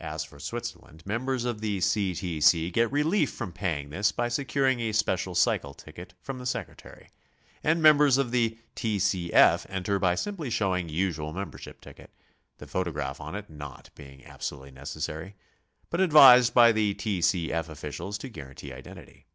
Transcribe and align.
As 0.00 0.24
for 0.24 0.40
Switzerland, 0.40 1.02
members 1.04 1.44
of 1.44 1.60
the 1.60 1.82
C. 1.82 2.14
T. 2.14 2.40
C. 2.40 2.70
get 2.70 2.90
relief 2.90 3.30
from 3.30 3.52
paying 3.52 3.90
this 3.90 4.10
by 4.10 4.26
securing 4.30 4.80
a 4.80 4.92
special 4.92 5.34
cycle 5.34 5.74
ticket^ 5.74 6.12
from 6.22 6.38
the 6.38 6.46
Sec 6.46 6.66
retary; 6.74 7.08
and 7.62 7.82
members 7.82 8.16
of 8.16 8.30
the 8.30 8.56
T. 8.74 8.98
C. 8.98 9.30
F. 9.34 9.66
enter 9.68 9.98
by 9.98 10.14
simply 10.14 10.48
show 10.48 10.74
ing 10.74 10.88
usual 10.88 11.34
membership 11.34 11.82
ticket, 11.82 12.08
the 12.56 12.66
photograph 12.66 13.20
on 13.20 13.34
it 13.34 13.50
not 13.50 13.90
being 13.94 14.12
II2 14.12 14.16
GOING 14.16 14.20
ABROAD? 14.22 14.32
absolutely 14.32 14.70
necessary, 14.70 15.34
but 15.90 16.00
advised 16.00 16.54
by 16.54 16.72
the 16.72 16.94
T. 16.94 17.20
C. 17.20 17.52
F. 17.52 17.68
officials 17.68 18.16
to 18.16 18.30
guarantee 18.30 18.72
identity. 18.72 19.26